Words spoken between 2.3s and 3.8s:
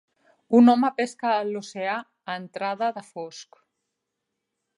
entrada de fosc.